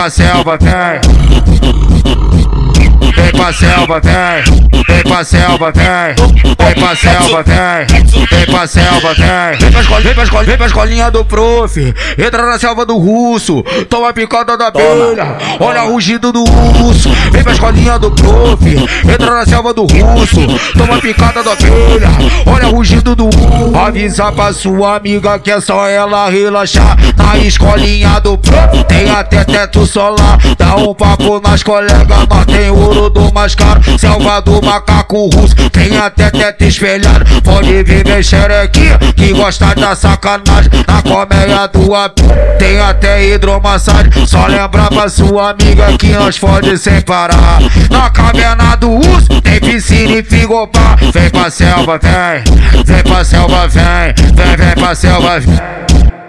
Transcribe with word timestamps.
pra 0.00 0.08
selva, 0.08 0.56
vem. 0.58 1.00
Vem 3.14 3.32
pra 3.32 3.52
selva, 3.52 4.00
vem. 4.00 4.82
Vem 4.88 5.02
pra 5.02 5.24
selva, 5.24 5.72
vem. 5.72 6.14
Vem 6.58 6.74
pra 6.74 6.96
selva, 6.96 7.42
vem. 7.42 7.86
Vem 8.30 8.46
pra 8.46 8.66
selva, 8.66 9.14
vem. 9.14 9.58
Vem 9.60 9.70
pra 9.70 9.80
escola, 9.82 10.00
vem 10.00 10.14
pra 10.14 10.24
escola, 10.24 10.44
vem 10.44 10.56
pra 10.56 10.66
escolinha 10.66 11.10
do 11.10 11.22
prof. 11.22 11.94
Entra 12.16 12.46
na 12.46 12.58
selva 12.58 12.86
do 12.86 12.96
russo. 12.96 13.62
Toma 13.90 14.08
a 14.08 14.12
picada 14.14 14.56
da 14.56 14.68
abelha. 14.68 15.36
Olha 15.60 15.84
o 15.84 15.92
rugido 15.92 16.32
do 16.32 16.44
urso. 16.44 17.10
Vem 17.30 17.42
pra 17.42 17.52
escolinha 17.52 17.98
do 17.98 18.10
prof. 18.10 18.64
Entra 19.08 19.34
na 19.34 19.44
selva 19.44 19.72
do 19.72 19.82
russo. 19.82 20.40
Toma 20.76 20.98
picada 21.00 21.42
da 21.42 21.52
abelha. 21.52 22.08
Olha 22.46 22.68
o 22.68 22.76
rugido 22.76 23.14
do 23.14 23.26
urso. 23.26 23.76
Avisa 23.76 24.32
pra 24.32 24.52
sua 24.52 24.96
amiga 24.96 25.38
que 25.38 25.50
é 25.50 25.60
só 25.60 25.86
ela 25.86 26.28
relaxar. 26.28 26.96
Na 27.16 27.36
escolinha 27.38 28.20
do 28.20 28.36
prof. 28.38 28.84
Tem 28.84 29.10
até 29.10 29.44
teto 29.44 29.86
solar. 29.86 30.38
Dá 30.58 30.76
um 30.76 30.94
papo 30.94 31.40
nas 31.40 31.62
colegas. 31.62 32.26
Nós 32.28 32.46
tem 32.46 32.70
ouro 32.70 33.10
do 33.10 33.32
mais 33.32 33.54
caro. 33.54 33.80
Selva 33.98 34.40
do 34.40 34.62
macaco 34.62 35.26
russo. 35.26 35.54
Tem 35.80 35.96
até 35.96 36.28
teto 36.28 36.64
espelhado. 36.64 37.24
Pode 37.42 37.82
vir 37.84 38.04
aqui. 38.62 38.90
Que 39.16 39.32
gosta 39.32 39.74
da 39.74 39.96
sacanagem. 39.96 40.70
Na 40.86 41.00
colmeia 41.00 41.66
do 41.68 41.94
ap. 41.94 42.20
Tem 42.58 42.78
até 42.78 43.26
hidromassagem. 43.26 44.12
Só 44.26 44.46
lembrar 44.46 44.90
pra 44.90 45.08
sua 45.08 45.52
amiga 45.52 45.96
que 45.96 46.08
nós 46.08 46.36
fode 46.36 46.76
sem 46.76 47.00
parar. 47.00 47.60
Na 47.90 48.10
caverna 48.10 48.76
do 48.76 48.90
urso. 48.90 49.40
Tem 49.40 49.58
piscina 49.58 50.18
e 50.18 50.22
figopar. 50.22 50.98
Vem 51.14 51.30
pra 51.30 51.48
selva, 51.48 51.98
vem. 51.98 52.84
Vem 52.84 53.02
pra 53.02 53.24
selva, 53.24 53.66
vem. 53.66 54.14
Vem, 54.34 54.56
vem 54.56 54.74
pra 54.74 54.94
selva, 54.94 55.40
vem. 55.40 55.80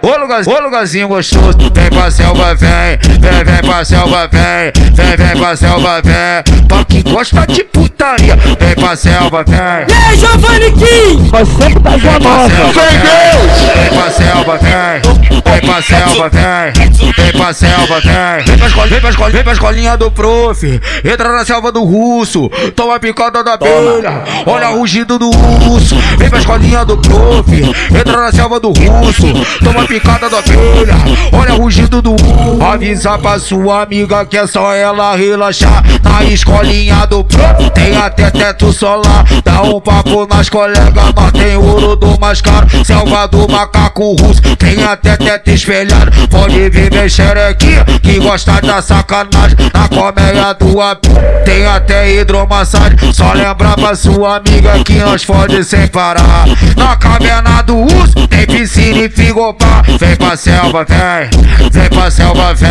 Ô, 0.04 0.18
lugarzinho, 0.18 0.56
ô 0.56 0.60
lugarzinho 0.60 1.06
gostoso, 1.06 1.56
vem 1.72 1.88
pra 1.88 2.10
selva, 2.10 2.56
vem, 2.56 2.98
vem, 3.20 3.44
vem 3.44 3.51
pra 3.72 3.86
selva, 3.86 4.28
vem, 4.30 4.92
vem, 4.92 5.16
vem 5.16 5.36
pra 5.38 5.56
selva, 5.56 6.02
vem, 6.02 6.66
pra 6.68 6.84
quem 6.84 7.02
gosta 7.02 7.46
de 7.46 7.64
putaria, 7.64 8.36
vem 8.36 8.74
pra 8.74 8.94
selva, 8.94 9.42
vem. 9.44 9.58
E 9.88 10.08
aí, 10.10 10.18
Giovanni 10.18 10.72
Kim? 10.72 11.30
Mas 11.32 11.48
sempre 11.48 11.80
tá 11.80 11.90
Vem 11.90 12.00
pra 12.00 12.20
famosa. 12.20 12.54
selva, 12.54 12.82
vem. 12.82 13.82
Vem 13.82 13.98
pra 13.98 14.10
selva, 14.10 14.58
vem. 14.58 15.42
Vem 15.42 15.60
pra 15.62 15.82
selva, 15.82 16.28
vem. 16.28 17.12
Vem 17.16 17.32
pra 17.32 17.52
selva, 17.54 18.00
vem. 18.00 18.44
Vem 18.44 18.58
pra 18.58 18.66
escola, 18.66 18.86
vem 18.88 19.00
pra 19.00 19.10
escola, 19.10 19.30
vem 19.30 19.42
pra 19.42 19.52
escolinha 19.54 19.96
do 19.96 20.10
prof. 20.10 20.80
Entra 21.02 21.32
na 21.32 21.44
selva 21.44 21.72
do 21.72 21.82
russo. 21.82 22.50
Toma 22.76 22.96
a 22.96 23.00
picada 23.00 23.42
da 23.42 23.54
abelha. 23.54 24.22
Olha 24.44 24.68
o 24.70 24.80
rugido 24.80 25.18
do 25.18 25.30
urso. 25.30 25.96
Vem 26.18 26.28
pra 26.28 26.40
escolinha 26.40 26.84
do 26.84 26.98
prof. 26.98 27.50
Entra 27.98 28.20
na 28.20 28.32
selva 28.32 28.60
do 28.60 28.68
russo. 28.68 29.32
Toma 29.64 29.84
a 29.84 29.86
picada 29.86 30.28
da 30.28 30.40
abelha. 30.40 30.94
Olha 31.32 31.54
o 31.54 31.62
rugido 31.62 32.02
do 32.02 32.12
urso. 32.12 32.41
Avisa 32.62 33.18
pra 33.18 33.40
sua 33.40 33.82
amiga 33.82 34.24
que 34.24 34.38
é 34.38 34.46
só 34.46 34.72
ela 34.72 35.16
relaxar. 35.16 35.82
Na 36.02 36.22
escolinha 36.24 37.04
do 37.06 37.24
prof. 37.24 37.70
Tem 37.74 37.96
até 37.96 38.30
teto 38.30 38.72
solar. 38.72 39.24
Dá 39.44 39.62
um 39.62 39.80
papo 39.80 40.26
nas 40.26 40.48
colegas. 40.48 41.12
Nós 41.14 41.32
tem 41.32 41.56
ouro 41.56 41.96
do 41.96 42.18
mais 42.20 42.40
caro. 42.40 42.66
Selva 42.84 43.26
do 43.26 43.50
macaco 43.50 44.14
russo. 44.14 44.40
Tem 44.56 44.82
até 44.84 45.16
teto 45.16 45.50
espelhado. 45.50 46.12
Pode 46.28 46.70
vir 46.70 46.90
mexer 46.92 47.36
aqui. 47.36 47.74
Que 48.00 48.20
gosta 48.20 48.60
da 48.60 48.80
sacanagem. 48.80 49.58
Na 49.74 49.88
colmeia 49.88 50.54
do 50.54 50.80
ap. 50.80 51.04
Tem 51.44 51.66
até 51.66 52.14
hidromassagem. 52.14 53.12
Só 53.12 53.32
lembrar 53.32 53.74
pra 53.74 53.94
sua 53.96 54.36
amiga 54.36 54.82
que 54.84 54.94
nós 54.94 55.24
fode 55.24 55.64
sem 55.64 55.88
parar. 55.88 56.46
Na 56.76 56.96
caverna 56.96 57.60
do 57.62 57.76
urso. 57.78 58.26
Tem 58.28 58.46
piscina 58.46 59.00
e 59.00 59.08
figopar. 59.10 59.81
Vem 60.02 60.16
pra 60.16 60.36
selva, 60.36 60.84
vem. 60.84 61.70
Vem 61.70 61.88
pra 61.88 62.10
selva, 62.10 62.52
vem. 62.54 62.70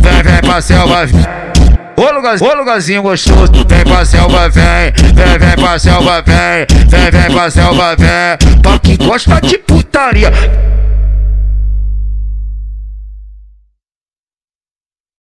Vem, 0.00 0.22
vem 0.24 0.40
pra 0.40 0.60
selva, 0.60 1.06
vem. 1.06 1.24
Ô 1.96 2.10
lugarzinho, 2.12 2.50
ô 2.50 2.54
lugarzinho 2.56 3.02
gostoso, 3.02 3.52
vem 3.68 3.84
pra 3.84 4.04
selva, 4.04 4.48
vem, 4.48 4.92
vem, 5.14 5.38
vem 5.38 5.56
pra 5.56 5.78
selva, 5.78 6.22
vem, 6.22 6.66
vem, 6.88 7.10
vem 7.10 7.30
pra 7.30 7.50
selva, 7.50 7.94
vem, 7.96 8.60
pra 8.60 8.78
quem 8.80 8.96
gosta 8.96 9.40
de 9.40 9.58
putaria, 9.58 10.32